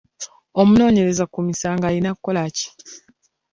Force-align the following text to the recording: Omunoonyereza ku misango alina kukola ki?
Omunoonyereza 0.61 1.23
ku 1.33 1.39
misango 1.47 1.83
alina 1.85 2.09
kukola 2.15 2.41
ki? 2.55 2.67